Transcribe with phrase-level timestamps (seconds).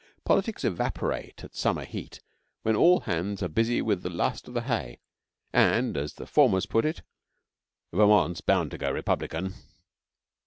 [0.25, 2.21] Politics evaporate at summer heat
[2.63, 4.99] when all hands are busy with the last of the hay,
[5.53, 7.03] and, as the formers put it,
[7.93, 9.53] 'Vermont's bound to go Republican.'